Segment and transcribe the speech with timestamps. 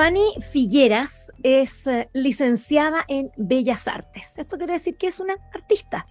[0.00, 4.38] Fanny Figueras es eh, licenciada en Bellas Artes.
[4.38, 6.06] Esto quiere decir que es una artista.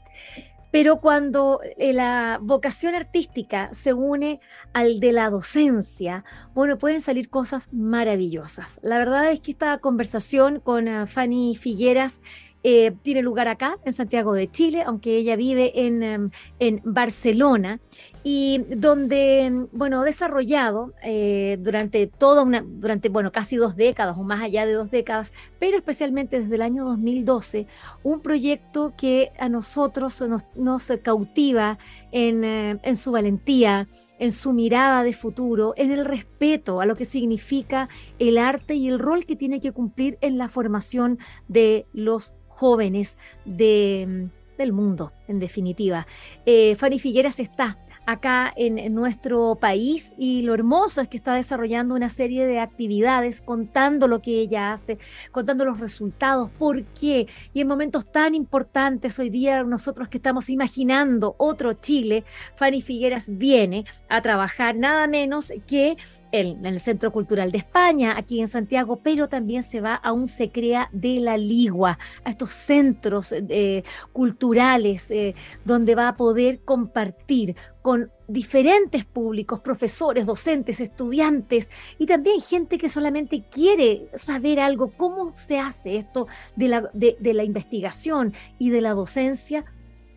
[0.70, 4.42] Pero cuando eh, la vocación artística se une
[4.74, 8.80] al de la docencia, bueno, pueden salir cosas maravillosas.
[8.84, 12.22] La verdad es que esta conversación con eh, Fanny Figueras
[12.64, 17.80] eh, tiene lugar acá, en Santiago de Chile, aunque ella vive en, em, en Barcelona,
[18.24, 24.42] y donde, bueno, desarrollado eh, durante toda una, durante, bueno, casi dos décadas o más
[24.42, 27.68] allá de dos décadas, pero especialmente desde el año 2012,
[28.04, 31.78] un proyecto que a nosotros nos, nos cautiva
[32.12, 33.88] en, eh, en su valentía,
[34.20, 37.88] en su mirada de futuro, en el respeto a lo que significa
[38.20, 43.18] el arte y el rol que tiene que cumplir en la formación de los jóvenes
[43.46, 46.06] de, del mundo, en definitiva.
[46.46, 51.94] Eh, Fanny Figueras está acá en, nuestro país y lo hermoso es que está desarrollando
[51.94, 54.98] una serie de actividades contando lo que ella hace,
[55.32, 57.28] contando los resultados, por qué.
[57.54, 62.24] Y en momentos tan importantes hoy día nosotros que estamos imaginando otro Chile,
[62.56, 65.96] Fanny Figueras viene a trabajar nada menos que
[66.32, 70.28] en, el Centro Cultural de España, aquí en Santiago, pero también se va a un
[70.28, 75.36] Se Crea de la Ligua, a estos centros eh, culturales eh,
[75.66, 82.90] donde va a poder compartir con diferentes públicos, profesores, docentes, estudiantes y también gente que
[82.90, 88.82] solamente quiere saber algo, cómo se hace esto de la, de la investigación y de
[88.82, 89.66] la docencia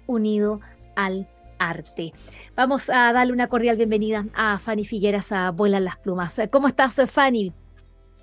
[0.07, 0.61] unido
[0.97, 1.29] al
[2.57, 6.41] Vamos a darle una cordial bienvenida a Fanny Figueras a Vuelan las Plumas.
[6.51, 7.53] ¿Cómo estás, Fanny?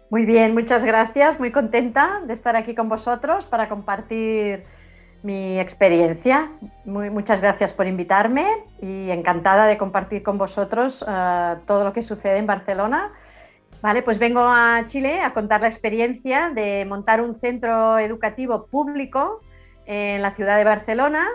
[0.09, 1.39] Muy bien, muchas gracias.
[1.39, 4.65] Muy contenta de estar aquí con vosotros para compartir
[5.23, 6.51] mi experiencia.
[6.85, 8.45] Muchas gracias por invitarme
[8.81, 13.11] y encantada de compartir con vosotros uh, todo lo que sucede en Barcelona.
[13.81, 19.39] Vale, pues vengo a Chile a contar la experiencia de montar un centro educativo público
[19.85, 21.25] en la ciudad de Barcelona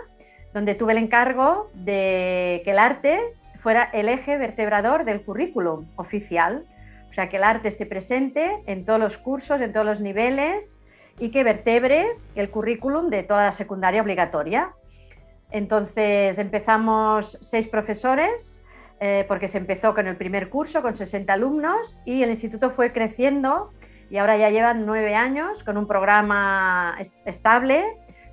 [0.55, 3.19] donde tuve el encargo de que el arte
[3.59, 6.63] fuera el eje vertebrador del currículum oficial.
[7.09, 10.79] O sea, que el arte esté presente en todos los cursos, en todos los niveles
[11.19, 12.05] y que vertebre
[12.35, 14.71] el currículum de toda la secundaria obligatoria.
[15.51, 18.57] Entonces empezamos seis profesores,
[19.01, 22.93] eh, porque se empezó con el primer curso, con 60 alumnos, y el instituto fue
[22.93, 23.71] creciendo
[24.09, 27.83] y ahora ya llevan nueve años con un programa estable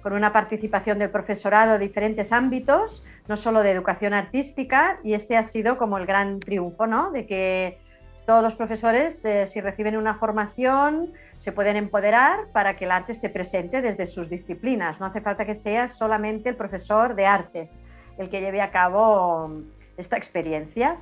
[0.02, 5.36] con una participación del profesorado de diferentes ámbitos, no solo de educación artística, y este
[5.36, 7.10] ha sido como el gran triunfo, ¿no?
[7.12, 7.78] De que
[8.26, 13.12] todos los profesores, eh, si reciben una formación, se pueden empoderar para que el arte
[13.12, 15.00] esté presente desde sus disciplinas.
[15.00, 17.80] No hace falta que sea solamente el profesor de artes
[18.18, 19.50] el que lleve a cabo
[19.96, 20.96] esta experiencia.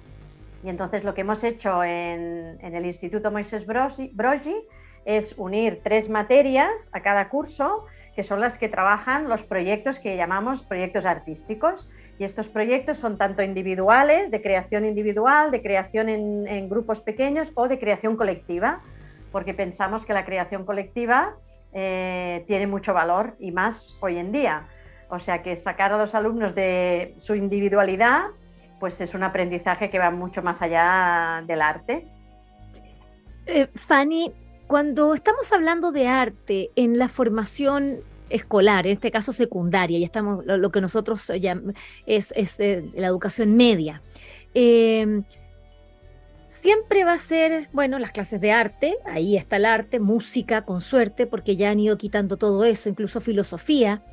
[0.62, 4.56] Y entonces lo que hemos hecho en, el Instituto Moisés Brogi
[5.05, 10.16] es unir tres materias a cada curso que son las que trabajan los proyectos que
[10.16, 11.88] llamamos proyectos artísticos.
[12.19, 17.69] Y estos proyectos son tanto individuales, de creación individual, de creación en, grupos pequeños o
[17.69, 18.81] de creación colectiva,
[19.32, 21.34] porque pensamos que la creación colectiva
[21.72, 24.66] eh, tiene mucho valor y más hoy en día.
[25.09, 28.27] O sea que sacar a los alumnos de su individualidad,
[28.78, 32.06] pues es un aprendizaje que va mucho más allá del arte.
[33.47, 34.32] Eh, Fanny,
[34.70, 40.47] cuando estamos hablando de arte en la formación escolar, en este caso secundaria, ya estamos
[40.47, 41.75] lo, que nosotros llamamos
[42.06, 44.00] es, eh, la educación media.
[44.54, 45.24] Em,
[46.48, 50.80] siempre va a ser, bueno, las clases de arte, ahí está el arte, música, con
[50.80, 54.04] suerte, porque ya han ido quitando todo eso, incluso filosofía.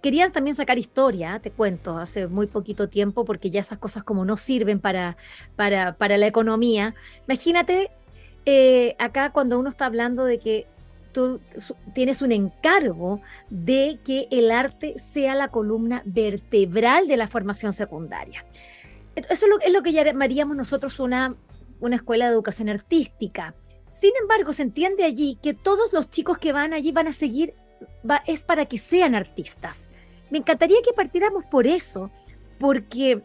[0.00, 4.24] querías también sacar historia, te cuento, hace muy poquito tiempo, porque ya esas cosas como
[4.24, 5.18] no sirven para,
[5.56, 6.94] para, para la economía.
[7.28, 7.90] Imagínate
[8.52, 10.66] eh, acá cuando uno está hablando de que
[11.12, 11.40] tú
[11.94, 18.44] tienes un encargo de que el arte sea la columna vertebral de la formación secundaria.
[19.14, 21.36] Eso es lo, que llamaríamos nosotros una,
[21.78, 23.54] una escuela de educación artística.
[23.86, 27.54] Sin embargo, se entiende allí que todos los chicos que van allí van a seguir,
[28.26, 29.90] es para que sean artistas.
[30.28, 32.10] Me encantaría que partiéramos por eso,
[32.58, 33.22] porque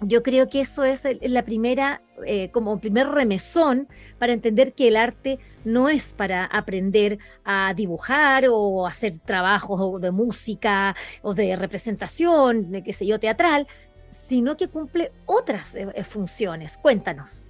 [0.00, 3.88] yo creo que eso es la primera, eh, como primer remesón
[4.18, 10.10] para entender que el arte no es para aprender a dibujar o hacer trabajos de
[10.10, 13.66] música o de representación, de qué sé yo, teatral,
[14.10, 16.76] sino que cumple otras eh, eh, funciones.
[16.76, 17.44] Cuéntanos.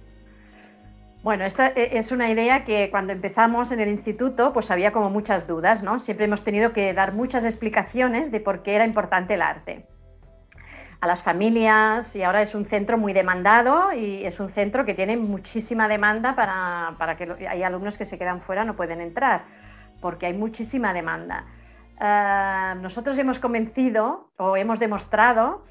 [1.23, 5.45] Bueno, esta es una idea que cuando empezamos en el instituto, pues había como muchas
[5.45, 5.99] dudas, ¿no?
[5.99, 9.85] Siempre hemos tenido que dar muchas explicaciones de por qué era importante el arte
[10.99, 14.93] a las familias y ahora es un centro muy demandado y es un centro que
[14.93, 19.43] tiene muchísima demanda para, que hay alumnos que se quedan fuera, no pueden entrar,
[20.01, 21.45] porque hay muchísima demanda.
[21.99, 25.63] Eh, nosotros hemos convencido o hemos demostrado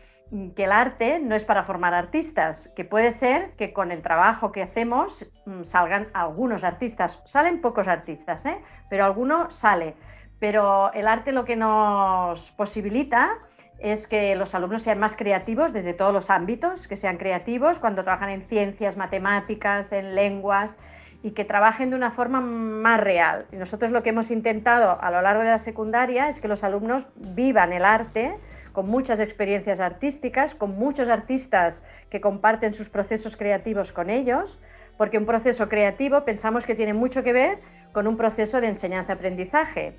[0.57, 4.51] que el arte no es para formar artistas, que puede ser que con el trabajo
[4.51, 8.59] que hacemos mm, salgan algunos artistas, salen pocos artistas, ¿eh?
[8.91, 9.95] pero alguno sale.
[10.39, 13.39] Pero el arte lo que nos posibilita
[13.79, 18.05] es que los alumnos sean más creativos desde todos los ámbitos, que sean creativos cuando
[18.05, 20.79] trabajan en ciencias, matemáticas, en lenguas
[21.23, 23.47] y que trabajen de una forma más real.
[23.53, 26.65] Y nosotros lo que hemos intentado a lo largo de la secundaria es que los
[26.65, 28.37] alumnos vivan el arte
[28.73, 34.61] con muchas experiencias artísticas, con muchos artistas que comparten sus procesos creativos con ellos,
[34.99, 37.59] porque un proceso creativo pensamos que tiene mucho que ver
[37.93, 39.97] con un proceso de enseñanza-aprendizaje.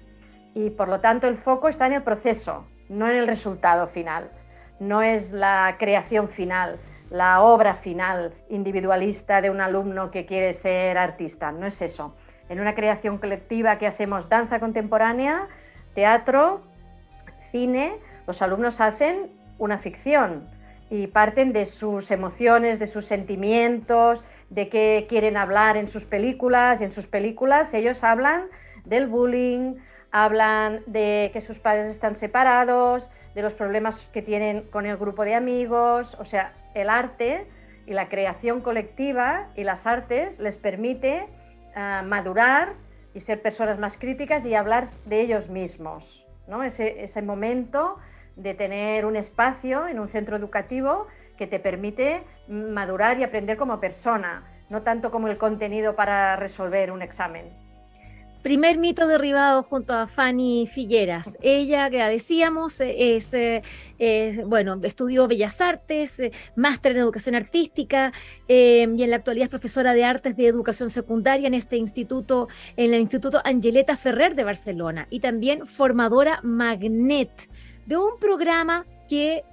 [0.53, 4.29] Y por lo tanto el foco está en el proceso, no en el resultado final,
[4.79, 6.79] no es la creación final,
[7.09, 12.15] la obra final individualista de un alumno que quiere ser artista, no es eso.
[12.49, 15.47] En una creación colectiva que hacemos danza contemporánea,
[15.95, 16.61] teatro,
[17.51, 17.95] cine,
[18.25, 20.47] los alumnos hacen una ficción
[20.89, 26.79] y parten de sus emociones, de sus sentimientos, de qué quieren hablar en sus películas
[26.79, 28.43] y en sus películas ellos hablan
[28.85, 29.75] del bullying,
[30.12, 35.24] hablan de que sus padres están separados, de los problemas que tienen con el grupo
[35.24, 37.45] de amigos, o sea, el arte
[37.86, 41.27] y la creación colectiva y las artes les permite
[41.75, 42.74] ah, madurar
[43.13, 46.63] y ser personas más críticas y hablar de ellos mismos, ¿no?
[46.63, 47.98] Ese, ese momento
[48.36, 51.07] de tener un espacio en un centro educativo
[51.38, 56.92] que te permite madurar y aprender como persona, no tanto como el contenido para resolver
[56.92, 57.66] un examen.
[58.47, 61.38] Primer mito derribado junto a Fanny Figueras.
[61.41, 63.61] Ella, que decíamos, es, eh,
[64.45, 68.13] bueno, estudió Bellas Artes, eh, máster en Educación Artística
[68.47, 72.47] eh, y en la actualidad es profesora de Artes de Educación Secundaria en este instituto,
[72.77, 77.49] en el Instituto Angeleta Ferrer de Barcelona y también formadora Magnet
[77.85, 79.44] de un programa que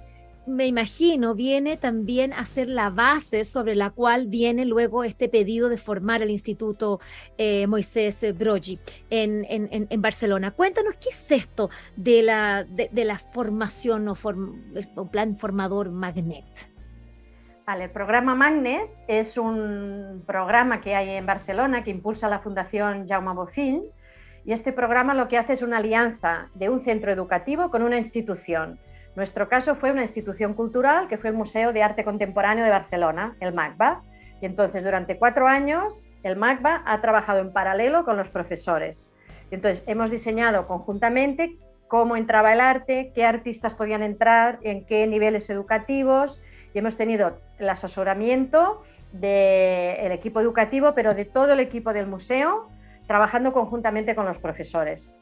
[0.47, 5.69] me imagino, viene también a ser la base sobre la cual viene luego este pedido
[5.69, 6.99] de formar el Instituto
[7.37, 10.51] eh, Moisés Brogi en, Barcelona.
[10.51, 14.15] Cuéntanos qué es esto de la, de, la formación o,
[15.09, 16.45] plan formador Magnet.
[17.65, 23.07] Vale, el programa Magnet es un programa que hay en Barcelona que impulsa la Fundación
[23.07, 23.81] Jaume Bofill
[24.45, 27.97] y este programa lo que hace es una alianza de un centro educativo con una
[27.97, 28.79] institución
[29.15, 33.35] nuestro caso fue una institución cultural que fue el Museo de Arte Contemporáneo de Barcelona,
[33.39, 34.03] el MACBA.
[34.41, 39.09] Y entonces durante cuatro años el MACBA ha trabajado en paralelo con los profesores.
[39.51, 41.55] Y entonces hemos diseñado conjuntamente
[41.87, 46.41] cómo entraba el arte, qué artistas podían entrar, en qué niveles educativos
[46.73, 52.67] y hemos tenido el asesoramiento del equipo educativo, pero de todo el equipo del museo,
[53.07, 55.15] trabajando conjuntamente con los profesores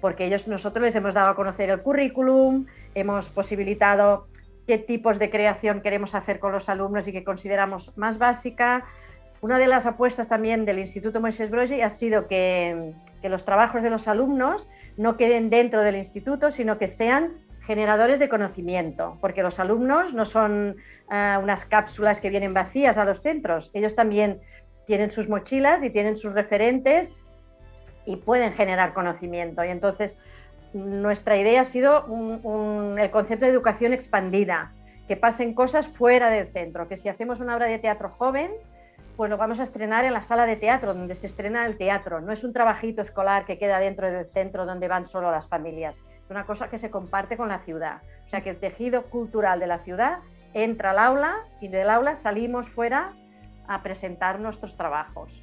[0.00, 4.26] porque ellos, nosotros les hemos dado a conocer el currículum, hemos posibilitado
[4.66, 8.84] qué tipos de creación queremos hacer con los alumnos y que consideramos más básica.
[9.40, 12.92] Una de las apuestas también del Instituto Moisés Brogi ha sido que,
[13.22, 14.66] los trabajos de los alumnos
[14.96, 20.24] no queden dentro del instituto, sino que sean generadores de conocimiento, porque los alumnos no
[20.24, 20.76] son
[21.10, 24.40] eh, unas cápsulas que vienen vacías a los centros, ellos también
[24.86, 27.14] tienen sus mochilas y tienen sus referentes
[28.06, 29.64] y pueden generar conocimiento.
[29.64, 30.18] Y entonces
[30.72, 32.06] nuestra idea ha sido
[32.98, 34.72] el concepto de educación expandida,
[35.08, 38.50] que pasen cosas fuera del centro, que si hacemos una obra de teatro joven,
[39.16, 42.20] pues lo vamos a estrenar en la sala de teatro, donde se estrena el teatro.
[42.20, 45.96] No es un trabajito escolar que queda dentro del centro donde van solo las familias.
[46.24, 48.02] Es una cosa que se comparte con la ciudad.
[48.26, 50.20] O sea que el tejido cultural de la ciudad
[50.54, 53.12] entra al aula y del aula salimos fuera
[53.66, 55.42] a presentar nuestros trabajos.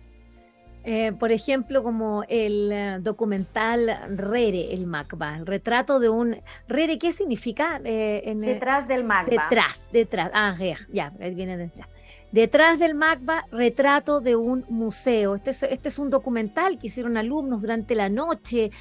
[0.89, 6.37] Eh, por ejemplo, como el eh, documental Rere, el Macba, el retrato de un...
[6.69, 7.81] Rere, ¿qué significa?
[7.83, 9.29] Eh, detrás del Macba.
[9.29, 10.31] Detrás, detrás.
[10.33, 10.55] Ah,
[10.93, 11.89] ya, viene detrás.
[12.31, 15.35] Detrás del Macba, retrato de un museo.
[15.35, 18.71] Este es, este es un documental que hicieron alumnos durante la noche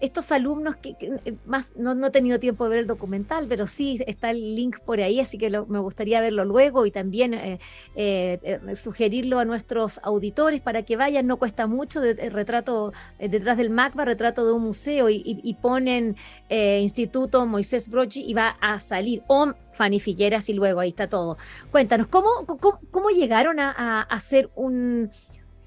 [0.00, 4.00] estos alumnos que, eh, más no, he tenido tiempo de ver el documental, pero sí
[4.06, 7.58] está el link por ahí, así que me gustaría verlo luego y también eh,
[7.94, 13.70] eh, sugerirlo a nuestros auditores para que vayan, no cuesta mucho, de, retrato detrás del
[13.70, 16.16] MACBA, retrato de un museo y, ponen
[16.50, 21.36] Instituto Moisés Brochi y va a salir, o Fanny Figueras y luego ahí está todo.
[21.70, 22.46] Cuéntanos, ¿cómo,
[22.90, 25.10] cómo, llegaron a hacer un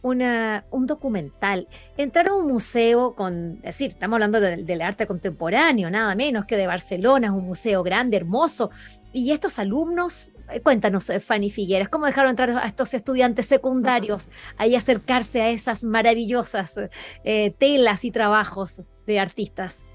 [0.01, 1.67] un documental,
[1.97, 6.57] entrar a un museo con, es decir, estamos hablando del arte contemporáneo, nada menos que
[6.57, 8.71] de Barcelona, es un museo grande, hermoso,
[9.13, 14.31] y estos alumnos, eh, cuéntanos, eh, Fanny Figueras, ¿cómo dejaron entrar a estos estudiantes secundarios
[14.57, 16.79] ahí acercarse a esas maravillosas
[17.23, 19.87] eh, telas y trabajos de artistas?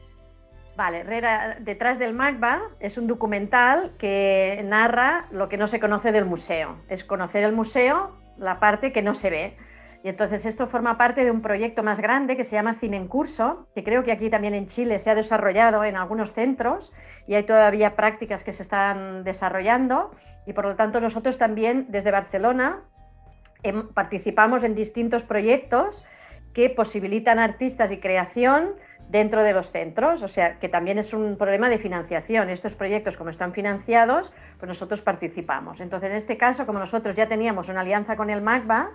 [0.77, 1.05] Vale,
[1.61, 6.77] detrás del MACBA es un documental que narra lo que no se conoce del museo.
[6.91, 9.57] Es conocer el museo, la parte que no se ve.
[10.07, 13.09] Y entonces esto forma parte de un proyecto más grande que se llama Cine en
[13.09, 16.93] Curso, que creo que aquí también en Chile se ha desarrollado en algunos centros
[17.27, 20.13] y hay todavía prácticas que se están desarrollando.
[20.47, 22.85] Y por lo tanto nosotros también desde Barcelona
[23.95, 26.05] participamos en distintos proyectos
[26.55, 28.77] que posibilitan artistas y creación
[29.09, 32.49] dentro de los centros, o sea, que también es un problema de financiación.
[32.49, 35.81] Estos proyectos, como están financiados, pues nosotros participamos.
[35.81, 38.91] Entonces, en este caso, como nosotros ya teníamos una alianza con el MACBA,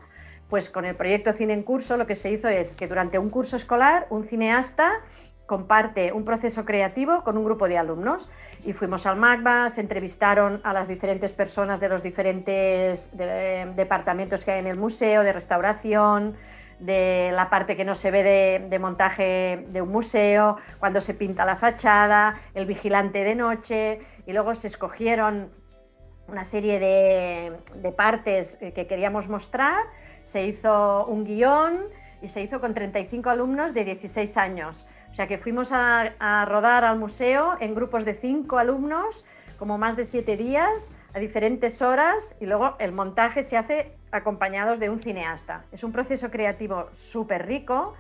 [0.52, 3.30] pues con el proyecto Cine en Curso lo que se hizo es que durante un
[3.30, 5.00] curso escolar un cineasta
[5.46, 8.30] comparte un proceso creativo con un grupo de alumnos
[8.66, 14.52] y fuimos al MACBA, se entrevistaron a las diferentes personas de los diferentes departamentos que
[14.52, 16.36] hay en el museo, de restauración,
[16.80, 21.46] de la parte que no se ve de, montaje de un museo, cuando se pinta
[21.46, 25.50] la fachada, el vigilante de noche y luego se escogieron
[26.28, 29.84] una serie de, de partes que queríamos mostrar
[30.26, 31.80] se hizo un guion
[32.22, 34.86] y se hizo con 35 alumnos de 16 años.
[35.12, 39.26] O sea que fuimos a, rodar al museo en grupos de 5 alumnos,
[39.58, 44.80] como más de 7 días, a diferentes horas, y luego el montaje se hace acompañados
[44.80, 45.66] de un cineasta.
[45.72, 47.94] Es un proceso creativo súper rico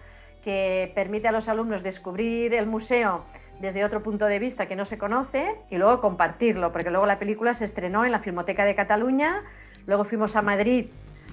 [0.43, 3.23] que permite a los alumnos descubrir el museo
[3.59, 7.19] desde otro punto de vista que no se conoce y luego compartirlo, porque luego la
[7.19, 9.43] película se estrenó en la Filmoteca de Cataluña,
[9.85, 10.87] luego fuimos a Madrid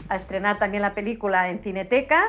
[0.09, 2.25] a estrenar también la película en Cineteca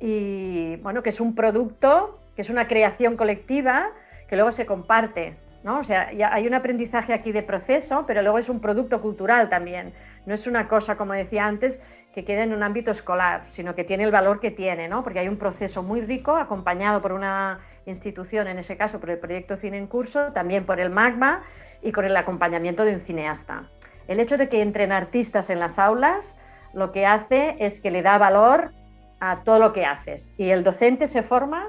[0.00, 3.90] y bueno, que es un producto, que es una creación colectiva
[4.28, 5.78] que luego se comparte, ¿no?
[5.78, 9.48] O sea, ya hay un aprendizaje aquí de proceso, pero luego es un producto cultural
[9.48, 9.94] también.
[10.26, 11.80] No es una cosa, como decía antes,
[12.12, 15.04] que quede en un ámbito escolar, sino que tiene el valor que tiene, ¿no?
[15.04, 19.18] Porque hay un proceso muy rico acompañado por una institución, en ese caso por el
[19.18, 21.42] proyecto Cine en Curso, también por el MAGMA
[21.82, 23.68] y con el acompañamiento de un cineasta.
[24.08, 26.38] El hecho de que entren artistas en las aulas
[26.76, 28.70] lo que hace es que le da valor
[29.18, 30.30] a todo lo que haces.
[30.36, 31.68] Y el docente se forma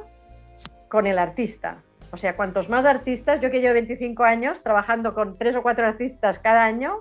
[0.89, 1.77] con el artista.
[2.11, 5.87] O sea, cuantos más artistas, yo que llevo 25 años trabajando con tres o cuatro
[5.87, 6.97] artistas cada año,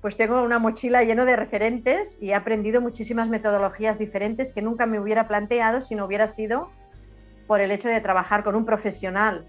[0.00, 4.86] pues tengo una mochila llena de referentes y he aprendido muchísimas metodologías diferentes que nunca
[4.86, 6.70] me hubiera planteado si no hubiera sido
[7.46, 9.44] por el hecho de trabajar con un profesional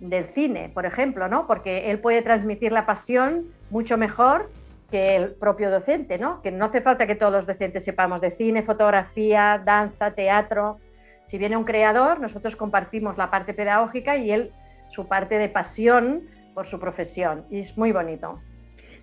[0.00, 1.46] del cine, por ejemplo, ¿no?
[1.46, 4.50] Porque él puede transmitir la pasión mucho mejor
[4.94, 6.40] que el propio docente, ¿no?
[6.40, 10.78] Que no hace falta que todos los docentes sepamos de cine, fotografía, danza, teatro.
[11.24, 14.52] Si viene un creador, nosotros compartimos la parte pedagógica y él
[14.90, 17.44] su parte de pasión por su profesión.
[17.50, 18.38] Y es muy bonito.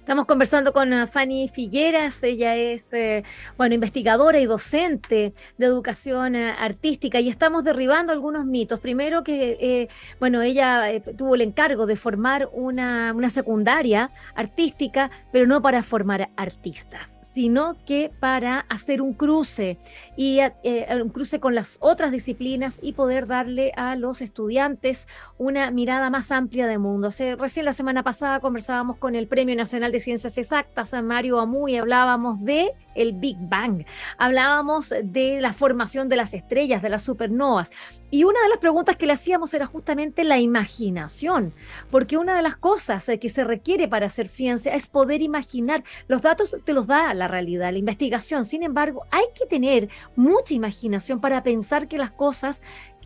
[0.02, 3.24] Estamos conversando con uh, Fanny Figueras, ella es eh,
[3.56, 8.80] bueno, investigadora y docente de educación uh, artística y estamos derribando algunos mitos.
[8.80, 9.90] Primero que eh,
[10.20, 15.84] bueno, ella eh, tuvo el encargo de formar una, una, secundaria artística, pero no para
[15.84, 19.78] formar artistas, sino que para hacer un cruce
[20.18, 20.40] y
[20.90, 26.32] un cruce con las otras disciplinas y poder darle a los estudiantes una mirada más
[26.32, 27.10] amplia del mundo.
[27.38, 32.44] recién la semana pasada conversábamos con el Premio Nacional de Ciencias Exactas, Mario Amuy, hablábamos
[32.44, 33.86] de el Big Bang,
[34.18, 37.72] hablábamos de la formación de las estrellas, de las supernovas.
[38.10, 41.54] Y una de las preguntas que le hacíamos era justamente la imaginación,
[41.90, 45.84] porque una de las cosas que se requiere para hacer ciencia es poder imaginar.
[46.08, 48.44] Los datos te los da la realidad, la investigación.
[48.46, 52.62] Sin embargo, hay que tener mucha imaginación para pensar que las cosas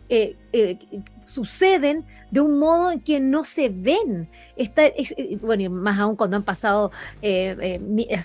[0.08, 0.78] eh, eh,
[1.26, 4.28] suceden de un modo en que no se ven.
[4.56, 6.90] Eh, bueno, más aún cuando han pasado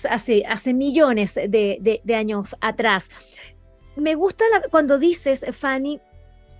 [0.08, 3.10] hace, hace millones de, años atrás.
[3.96, 6.00] Me gusta cuando dices, Fanny,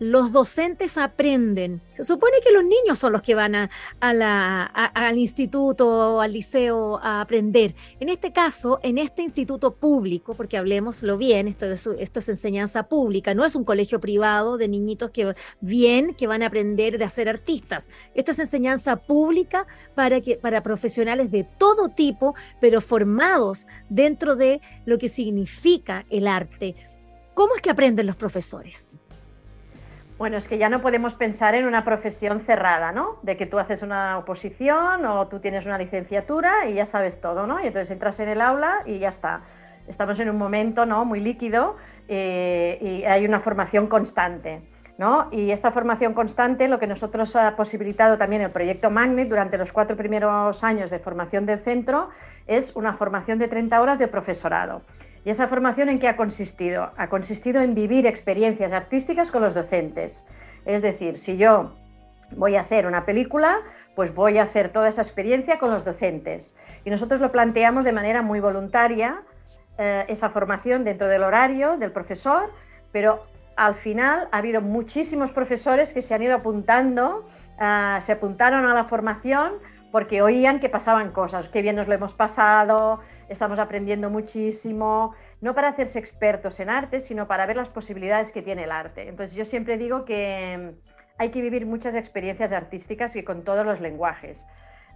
[0.02, 1.80] los docentes aprenden.
[1.94, 6.98] Se supone que los niños son los que van a, al instituto o al liceo
[6.98, 7.76] a aprender.
[8.00, 13.44] En este caso, en este instituto público, porque hablemoslo bien, esto es, enseñanza pública, no
[13.44, 17.88] es un colegio privado de niñitos que bien que van a aprender de hacer artistas.
[18.14, 24.98] Esto es enseñanza pública para, para profesionales de todo tipo, pero formados dentro de lo
[24.98, 26.74] que significa el arte.
[27.34, 28.98] ¿Cómo es que aprenden los profesores?
[30.18, 33.18] Bueno, es que ya no podemos pensar en una profesión cerrada, ¿no?
[33.22, 37.46] De que tú haces una oposición o tú tienes una licenciatura y ya sabes todo,
[37.46, 37.60] ¿no?
[37.60, 39.42] Y entonces entras en el aula y ya está.
[39.88, 41.04] Estamos en un momento, ¿no?
[41.04, 41.76] Muy líquido
[42.08, 44.62] eh, y hay una formación constante,
[44.96, 45.28] ¿no?
[45.32, 49.72] Y esta formación constante, lo que nosotros ha posibilitado también el proyecto Magnet durante los
[49.72, 52.10] cuatro primeros años de formación del centro
[52.46, 54.82] es una formación de 30 horas de profesorado.
[55.24, 56.90] ¿Y esa formación en qué ha consistido?
[56.96, 60.24] Ha consistido en vivir experiencias artísticas con los docentes.
[60.64, 61.72] Es decir, si yo
[62.36, 63.60] voy a hacer una película,
[63.94, 66.56] pues voy a hacer toda esa experiencia con los docentes.
[66.84, 69.22] Y nosotros lo planteamos de manera muy voluntaria,
[69.78, 72.50] eh, esa formación dentro del horario del profesor,
[72.90, 73.26] pero
[73.56, 77.26] al final ha habido muchísimos profesores que se han ido apuntando,
[77.60, 79.52] eh, se apuntaron a la formación
[79.92, 83.00] porque oían que pasaban cosas, que bien nos lo hemos pasado,
[83.32, 88.42] estamos aprendiendo muchísimo, no para hacerse expertos en arte, sino para ver las posibilidades que
[88.42, 89.08] tiene el arte.
[89.08, 93.64] Entonces yo siempre digo que mm, hay que vivir muchas experiencias artísticas y con todos
[93.64, 94.46] los lenguajes,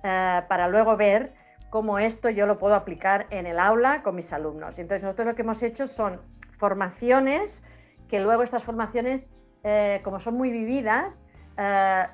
[0.04, 1.32] eh, para luego ver
[1.70, 4.78] cómo esto yo lo puedo aplicar en el aula con mis alumnos.
[4.78, 6.20] Entonces nosotros lo que hemos hecho son
[6.58, 7.62] formaciones,
[8.08, 9.30] que luego estas formaciones,
[9.64, 11.24] eh, como son muy vividas,
[11.58, 12.06] eh,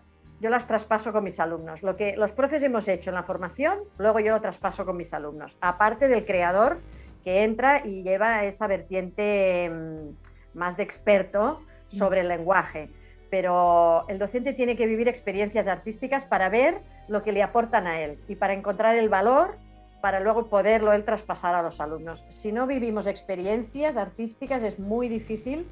[0.42, 1.84] yo las traspaso con mis alumnos.
[1.84, 5.14] Lo que los profes hemos hecho en la formación, luego yo lo traspaso con mis
[5.14, 5.56] alumnos.
[5.60, 6.80] Aparte del creador
[7.22, 12.90] que entra y lleva esa vertiente mm, más de experto sobre el lenguaje.
[13.30, 18.00] Pero el docente tiene que vivir experiencias artísticas para ver lo que le aportan a
[18.00, 19.56] él y para encontrar el valor
[20.00, 22.24] para luego poderlo él traspasar a los alumnos.
[22.30, 25.68] Si no vivimos experiencias artísticas es muy difícil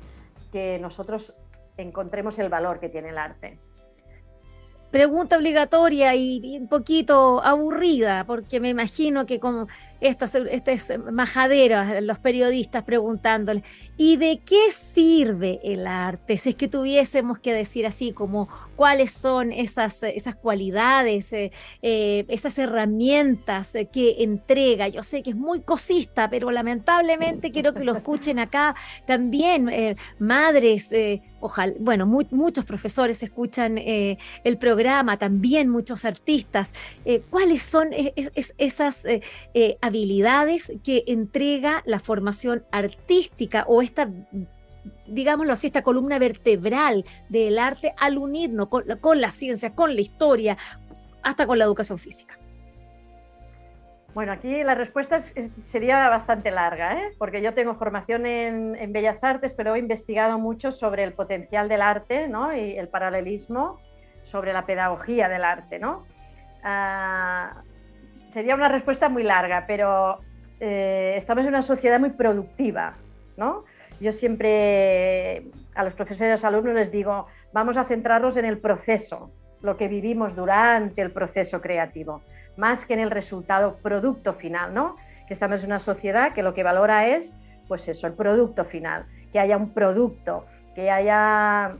[0.52, 1.40] que nosotros
[1.76, 3.58] encontremos el valor que tiene el arte
[4.90, 9.68] pregunta obligatoria y, un poquito aburrida, porque me imagino que como
[10.00, 13.62] estas, es majaderas, los periodistas preguntándole,
[13.98, 16.38] ¿y de qué sirve el arte?
[16.38, 22.24] Si es que tuviésemos que decir así, como cuáles son esas, esas cualidades, eh, eh,
[22.28, 24.88] esas herramientas que entrega.
[24.88, 28.74] Yo sé que es muy cosista, pero lamentablemente quiero que lo escuchen acá
[29.06, 30.90] también eh, madres,
[31.40, 36.74] ojalá, bueno, muchos profesores escuchan el programa, también muchos artistas.
[37.30, 37.90] ¿Cuáles son
[38.56, 39.04] esas
[39.80, 44.08] habilidades que entrega la formación artística o esta
[45.06, 50.56] digámoslo así, esta columna vertebral del arte al unirnos con, la ciencia, con la historia,
[51.22, 52.39] hasta con la educación física?
[54.14, 55.20] Bueno, aquí la respuesta
[55.66, 57.12] sería bastante larga, ¿eh?
[57.16, 61.80] porque yo tengo formación en, Bellas Artes, pero he investigado mucho sobre el potencial del
[61.80, 62.54] arte ¿no?
[62.54, 63.78] y el paralelismo
[64.22, 65.78] sobre la pedagogía del arte.
[65.78, 66.06] ¿no?
[66.64, 67.62] Ah,
[68.32, 70.18] sería una respuesta muy larga, pero
[70.58, 72.94] eh, estamos en una sociedad muy productiva,
[73.36, 73.64] ¿no?
[74.00, 78.44] Yo siempre a los profesores y a los alumnos les digo, vamos a centrarnos en
[78.44, 79.30] el proceso,
[79.62, 82.22] lo que vivimos durante el proceso creativo,
[82.60, 84.96] más que en el resultado producto final, ¿no?
[85.26, 87.32] Que estamos en una sociedad que lo que valora es,
[87.66, 90.44] pues eso, el producto final, que haya un producto,
[90.74, 91.76] que haya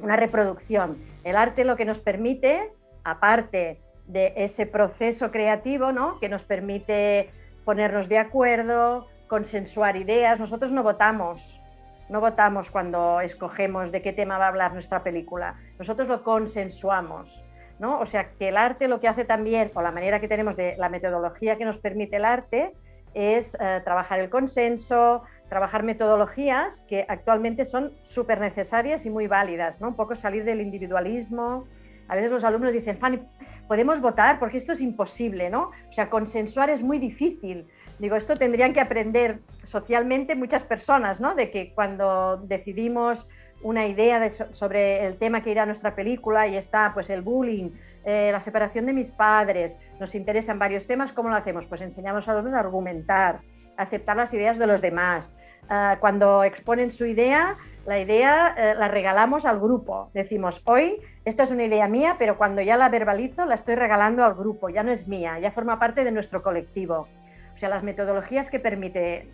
[0.00, 0.98] una reproducción.
[1.24, 2.72] El arte lo que nos permite,
[3.04, 6.18] aparte de ese proceso creativo, ¿no?
[6.18, 7.30] Que nos permite
[7.64, 10.40] ponernos de acuerdo, consensuar ideas.
[10.40, 11.60] Nosotros no votamos,
[12.08, 15.54] no votamos cuando escogemos de qué tema va a hablar nuestra película.
[15.78, 17.44] Nosotros lo consensuamos.
[17.78, 18.00] ¿No?
[18.00, 20.76] O sea, que el arte lo que hace también, o la manera que tenemos de
[20.76, 22.72] la metodología que nos permite el arte,
[23.14, 29.80] es eh, trabajar el consenso, trabajar metodologías que actualmente son súper necesarias y muy válidas,
[29.80, 29.88] ¿no?
[29.88, 31.64] Un poco salir del individualismo.
[32.08, 33.20] A veces los alumnos dicen, Fanny,
[33.66, 35.70] podemos votar porque esto es imposible, ¿no?
[35.88, 37.66] O sea, consensuar es muy difícil.
[37.98, 41.34] Digo, esto tendrían que aprender socialmente muchas personas, ¿no?
[41.34, 43.26] De que cuando decidimos
[43.62, 47.70] una idea sobre el tema que irá a nuestra película y está pues el bullying,
[48.04, 51.66] eh, la separación de mis padres, nos interesan varios temas, ¿cómo lo hacemos?
[51.66, 53.40] Pues enseñamos a los a argumentar,
[53.76, 55.32] a aceptar las ideas de los demás.
[55.70, 60.10] Ah, cuando exponen su idea, la idea eh, la regalamos al grupo.
[60.14, 64.24] Decimos, hoy esta es una idea mía, pero cuando ya la verbalizo la estoy regalando
[64.24, 67.08] al grupo, ya no es mía, ya forma parte de nuestro colectivo.
[67.54, 69.28] O sea, las metodologías que permite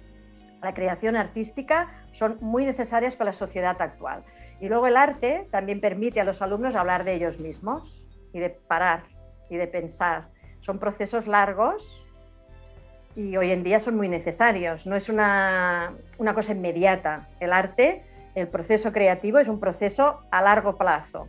[0.64, 4.24] la creación artística son muy necesarias para la sociedad actual.
[4.60, 8.50] Y luego el arte también permite a los alumnos hablar de ellos mismos y de
[8.50, 9.04] parar
[9.50, 10.28] y de pensar.
[10.60, 12.02] Son procesos largos
[13.14, 14.86] y hoy en día son muy necesarios.
[14.86, 17.28] No es una, una cosa inmediata.
[17.40, 18.02] El arte,
[18.34, 21.28] el proceso creativo es un proceso a largo plazo,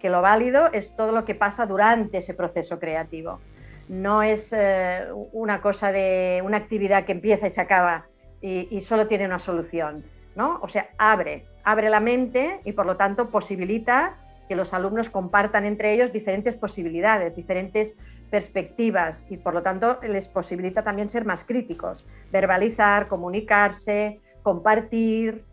[0.00, 3.40] que lo válido es todo lo que pasa durante ese proceso creativo.
[3.88, 8.06] No es eh, una cosa de una actividad que empieza y se acaba
[8.40, 10.04] y, solo tiene una solución.
[10.34, 10.58] ¿no?
[10.62, 14.16] O sea, abre, abre la mente y por lo tanto posibilita
[14.48, 17.96] que los alumnos compartan entre ellos diferentes posibilidades, diferentes
[18.30, 25.44] perspectivas y por lo tanto les posibilita también ser más críticos, verbalizar, comunicarse, compartir.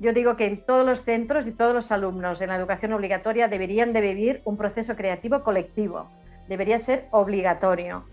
[0.00, 3.48] Yo digo que en todos los centros y todos los alumnos en la educación obligatoria
[3.48, 6.08] deberían de vivir un proceso creativo colectivo,
[6.48, 8.04] debería ser obligatorio,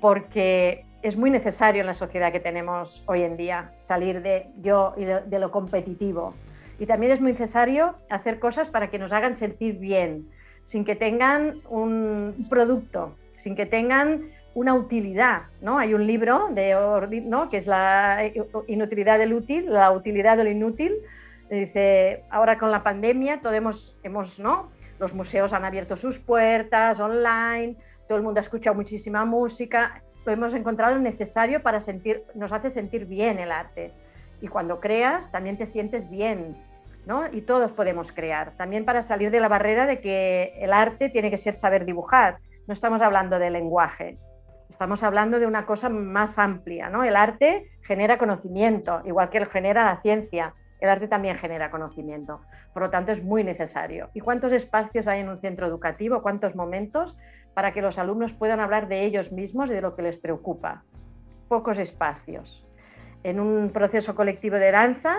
[0.00, 4.94] porque es muy necesario en la sociedad que tenemos hoy en día salir de yo
[4.96, 6.34] y de, lo competitivo.
[6.78, 10.28] Y también es muy necesario hacer cosas para que nos hagan sentir bien,
[10.66, 15.78] sin que tengan un producto, sin que tengan una utilidad, ¿no?
[15.78, 16.74] Hay un libro de
[17.24, 17.48] ¿no?
[17.48, 18.30] que es la
[18.68, 20.92] inutilidad del útil, la utilidad del inútil.
[21.50, 24.70] Dice, ahora con la pandemia todos hemos, hemos, ¿no?
[24.98, 27.76] Los museos han abierto sus puertas online,
[28.08, 32.70] todo el mundo ha escuchado muchísima música, lo hemos encontrado necesario para sentir, nos hace
[32.70, 33.92] sentir bien el arte.
[34.40, 36.56] Y cuando creas, también te sientes bien,
[37.06, 37.32] ¿no?
[37.32, 38.52] Y todos podemos crear.
[38.56, 42.38] También para salir de la barrera de que el arte tiene que ser saber dibujar
[42.66, 44.18] no estamos hablando de lenguaje,
[44.68, 46.88] estamos hablando de una cosa más amplia.
[46.88, 47.02] ¿no?
[47.02, 52.40] El arte genera conocimiento, igual que genera la ciencia, el arte también genera conocimiento.
[52.72, 54.10] Por lo tanto, es muy necesario.
[54.14, 56.22] ¿Y cuántos espacios hay en un centro educativo?
[56.22, 57.16] ¿Cuántos momentos
[57.54, 60.84] para que los alumnos puedan hablar de ellos mismos y de lo que les preocupa?
[61.48, 62.64] Pocos espacios.
[63.24, 65.18] En un proceso colectivo de danza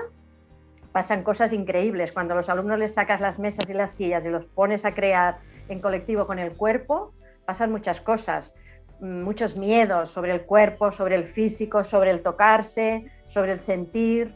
[0.91, 2.11] pasan cosas increíbles.
[2.11, 4.93] Cuando a los alumnos les sacas las mesas y las sillas y los pones a
[4.93, 7.13] crear en colectivo con el cuerpo,
[7.45, 8.53] pasan muchas cosas,
[8.99, 14.35] muchos miedos sobre el cuerpo, sobre el físico, sobre el tocarse, sobre el sentir,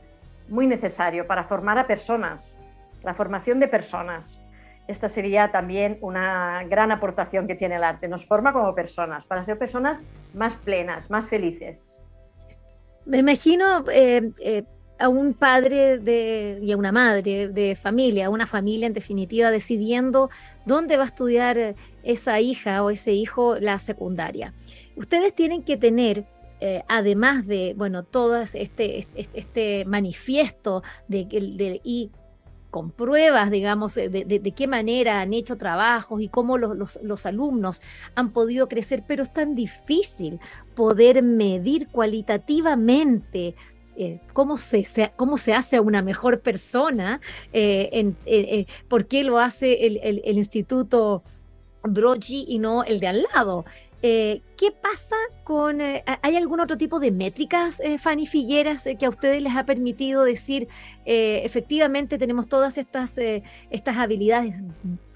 [0.49, 2.55] muy necesario para formar a personas,
[3.03, 4.41] la formación de personas.
[4.87, 8.07] Esta sería también una gran aportación que tiene el arte.
[8.07, 10.01] Nos forma como personas, para ser personas
[10.33, 11.99] más plenas, más felices.
[13.05, 14.63] Me imagino eh, eh,
[14.99, 15.99] a un padre
[16.61, 20.29] y a una madre de familia, a una familia en definitiva, decidiendo
[20.65, 24.53] dónde va a estudiar esa hija o ese hijo la secundaria.
[24.95, 26.25] Ustedes tienen que tener,
[26.59, 32.11] eh, además de, bueno, todo este, este, este, manifiesto de, de, y
[32.77, 37.81] con pruebas, digamos, de, de, qué manera han hecho trabajos y cómo los, los, alumnos
[38.13, 40.39] han podido crecer, pero es tan difícil
[40.75, 43.55] poder medir cualitativamente
[43.95, 47.19] eh, cómo, se, cómo se hace a una mejor persona,
[47.51, 51.23] eh, eh, por qué lo hace el, el, Instituto
[51.81, 53.65] Brogi y no el de al lado.
[54.01, 59.55] ¿Qué pasa con, hay algún otro tipo de métricas, Fanny Figueras, que a ustedes les
[59.55, 60.67] ha permitido decir,
[61.05, 64.55] efectivamente tenemos todas estas, estas habilidades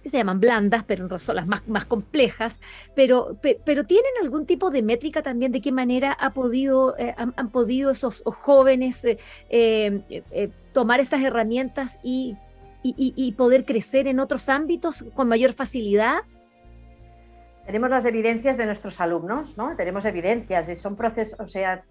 [0.02, 2.60] que se llaman blandas, pero son las más, más complejas,
[2.96, 7.50] pero, pero ¿tienen algún tipo de métrica también de qué manera ha podido, eh, han,
[7.52, 9.18] podido esos jóvenes eh,
[9.50, 12.36] eh, tomar estas herramientas y,
[12.84, 16.22] y, poder crecer en otros ámbitos con mayor facilidad?
[17.66, 19.76] Tenemos las evidencias de nuestros alumnos, ¿no?
[19.76, 21.84] Tenemos evidencias y son procesos, o sea,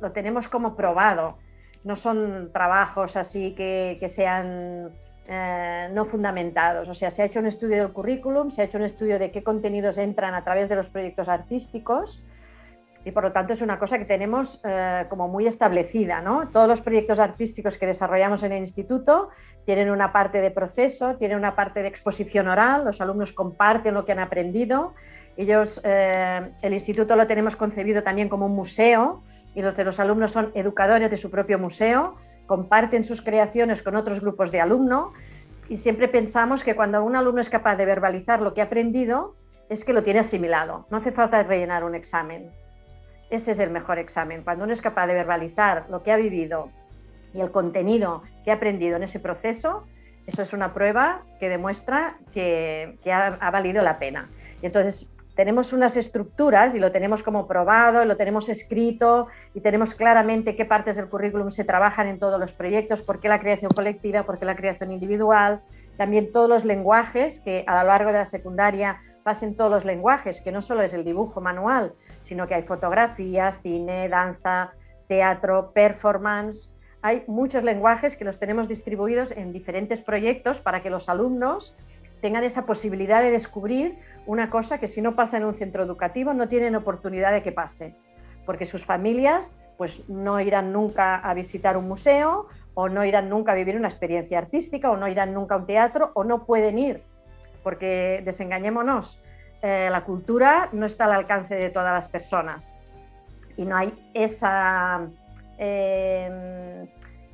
[0.00, 1.38] lo tenemos como probado.
[1.84, 4.92] No son trabajos así que, que sean
[5.26, 6.88] eh, no fundamentados.
[6.88, 9.30] O sea, se ha hecho un estudio del currículum, se ha hecho un estudio de
[9.30, 12.22] qué contenidos entran a través de los proyectos artísticos
[13.08, 16.20] y por lo tanto es una cosa que tenemos eh, como muy establecida.
[16.20, 16.48] ¿no?
[16.48, 19.30] Todos los proyectos artísticos que desarrollamos en el instituto
[19.64, 24.04] tienen una parte de proceso, tienen una parte de exposición oral, los alumnos comparten lo
[24.04, 24.92] que han aprendido.
[25.38, 29.22] Ellos, eh, el instituto lo tenemos concebido también como un museo
[29.54, 32.14] y los de los alumnos son educadores de su propio museo
[32.46, 35.12] comparten sus creaciones con otros grupos de alumnos
[35.68, 39.34] y siempre pensamos que cuando un alumno es capaz de verbalizar lo que ha aprendido,
[39.68, 40.86] es que lo tiene asimilado.
[40.90, 42.50] No hace falta rellenar un examen.
[43.30, 44.42] Ese es el mejor examen.
[44.42, 46.70] Cuando uno es capaz de verbalizar lo que ha vivido
[47.34, 49.84] y el contenido que ha aprendido en ese proceso,
[50.26, 54.28] eso es una prueba que demuestra que, ha, ha, valido la pena.
[54.62, 59.94] Y entonces, tenemos unas estructuras y lo tenemos como probado, lo tenemos escrito y tenemos
[59.94, 63.70] claramente qué partes del currículum se trabajan en todos los proyectos, por qué la creación
[63.70, 65.62] colectiva, por qué la creación individual,
[65.96, 70.40] también todos los lenguajes que a lo largo de la secundaria pasen todos los lenguajes,
[70.40, 71.92] que no solo es el dibujo manual,
[72.28, 74.72] sino que hay fotografía, cine, danza,
[75.08, 81.08] teatro, performance, hay muchos lenguajes que los tenemos distribuidos en diferentes proyectos para que los
[81.08, 81.74] alumnos
[82.20, 86.34] tengan esa posibilidad de descubrir una cosa que si no pasa en un centro educativo
[86.34, 87.94] no tienen oportunidad de que pase,
[88.44, 93.52] porque sus familias pues no irán nunca a visitar un museo o no irán nunca
[93.52, 96.78] a vivir una experiencia artística o no irán nunca a un teatro o no pueden
[96.78, 97.02] ir,
[97.62, 99.18] porque desengañémonos,
[99.62, 102.72] eh, la cultura no está al alcance de todas las personas
[103.56, 105.08] y no hay esa,
[105.58, 106.86] em,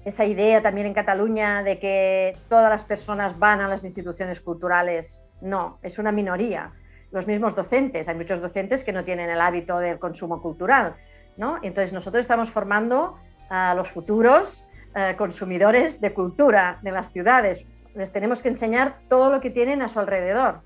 [0.05, 5.23] esa idea también en Cataluña de que todas las personas van a las instituciones culturales.
[5.43, 6.73] No, es una minoría.
[7.13, 10.95] Los mismos docentes, hay muchos docentes que no tienen el hábito del consumo cultural.
[11.37, 11.59] ¿no?
[11.63, 13.19] Entonces nosotros estamos formando
[13.51, 14.65] a los futuros
[14.97, 17.67] eh, consumidores de cultura de las ciudades.
[17.95, 20.61] Les tenemos que enseñar todo lo que tienen a su alrededor.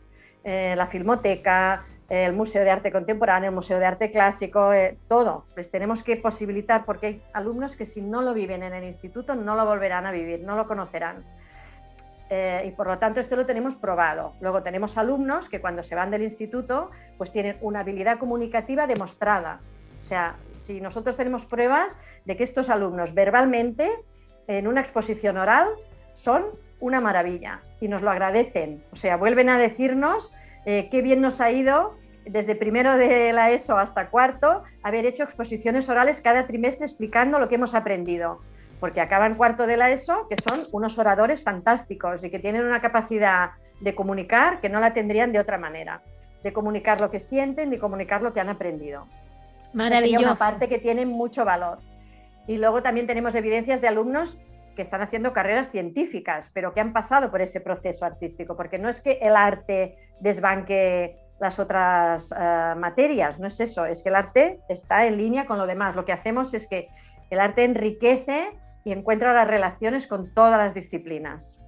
[0.51, 5.45] Eh, la filmoteca, el Museo de Arte Contemporáneo, el Museo de Arte Clásico, eh, todo.
[5.57, 9.35] Les tenemos que posibilitar, porque hay alumnos que si no lo viven en el instituto
[9.35, 11.23] no lo volverán a vivir, no lo conocerán.
[12.65, 14.33] y por lo tanto esto lo tenemos probado.
[14.41, 19.61] Luego tenemos alumnos que cuando se van del instituto pues tienen una habilidad comunicativa demostrada.
[20.03, 23.91] O sea, si nosotros tenemos pruebas de que estos alumnos verbalmente
[24.47, 25.69] en una exposición oral
[26.15, 26.45] son
[26.81, 28.83] una maravilla y nos lo agradecen.
[28.93, 30.33] O sea, vuelven a decirnos
[30.65, 35.23] eh, qué bien nos ha ido desde primero de la ESO hasta cuarto haber hecho
[35.23, 38.41] exposiciones orales cada trimestre explicando lo que hemos aprendido.
[38.81, 42.81] Porque acaban cuarto de la ESO, que son unos oradores fantásticos y que tienen una
[42.81, 46.03] capacidad de comunicar que no la tendrían de otra manera,
[46.45, 49.07] de comunicar lo que sienten, de comunicar lo que han aprendido.
[49.73, 50.21] Maravilloso.
[50.21, 51.79] Es una parte que tiene mucho valor.
[52.47, 54.39] Y luego también tenemos evidencias de alumnos
[54.79, 58.89] que están haciendo carreras científicas, pero que han pasado por ese proceso artístico, porque no
[58.89, 64.15] es que el arte desbanque las otras eh, materias, no es eso, es que el
[64.15, 65.97] arte está en línea con lo demás.
[65.97, 66.87] Lo que hacemos es que
[67.31, 71.59] el arte enriquece y encuentra las relaciones con todas las disciplinas.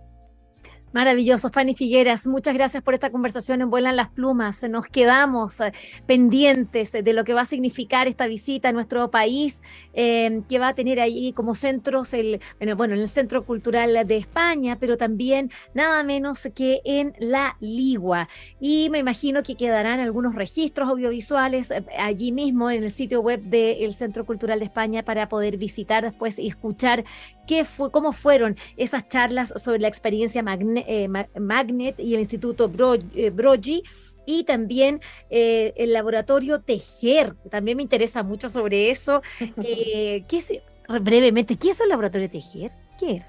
[0.92, 2.26] Maravilloso, Fanny Figueras.
[2.26, 4.64] Muchas gracias por esta conversación en Vuelan las Plumas.
[4.68, 5.72] Nos quedamos eh,
[6.04, 10.68] pendientes de lo que va a significar esta visita a nuestro país, em, que va
[10.68, 12.40] a tener ahí como centros, el,
[12.76, 18.28] bueno, en el Centro Cultural de España, pero también nada menos que en La Ligua.
[18.58, 23.42] Y me imagino que quedarán algunos registros audiovisuales eh, allí mismo en el sitio web
[23.42, 27.04] del Centro Cultural de España para poder visitar después y escuchar
[27.50, 30.44] qué fue, cómo fueron esas charlas sobre la experiencia
[30.86, 33.82] eh, Magnet y el Instituto Bro, eh, Brogi
[34.24, 37.34] y también eh, el laboratorio Tejer.
[37.50, 39.20] También me interesa mucho sobre eso.
[39.56, 40.52] ¿qué es,
[41.00, 42.70] brevemente, ¿qué es el laboratorio Tejer?
[43.00, 43.24] ¿Qué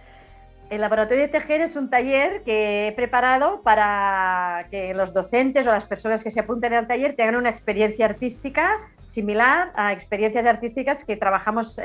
[0.72, 5.72] El laboratorio de tejer es un taller que he preparado para que los docentes o
[5.72, 11.04] las personas que se apunten al taller tengan una experiencia artística similar a experiencias artísticas
[11.04, 11.78] que trabajamos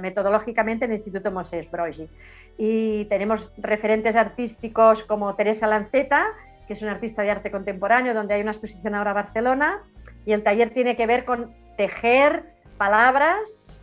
[0.00, 2.08] metodológicamente en el Instituto Moses Brogi
[2.56, 6.24] y tenemos referentes artísticos como Teresa Lanceta,
[6.66, 9.82] que es una artista de arte contemporáneo, donde hay una exposición ahora en Barcelona,
[10.24, 12.44] y el taller tiene que ver con tejer
[12.78, 13.78] palabras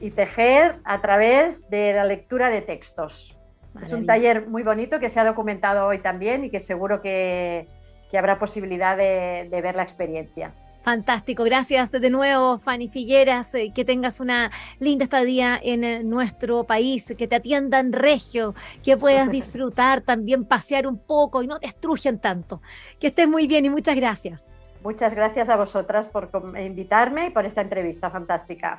[0.00, 3.35] y tejer a través de la lectura de textos.
[3.82, 7.68] Es un taller muy bonito que se ha documentado hoy también y que seguro que,
[8.16, 10.52] habrá posibilidad de ver la experiencia.
[10.86, 13.52] Fantástico, gracias de nuevo, Fanny Figueras.
[13.56, 18.96] Eh, que tengas una linda estadía en eh, nuestro país, que te atiendan regio, que
[18.96, 22.62] puedas disfrutar, también pasear un poco y no te estrujen tanto.
[23.00, 24.48] Que estés muy bien y muchas gracias.
[24.84, 28.78] Muchas gracias a vosotras por invitarme y por esta entrevista fantástica.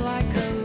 [0.00, 0.59] like a